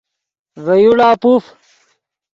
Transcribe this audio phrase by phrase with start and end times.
[0.63, 1.43] ڤے یوڑا پوف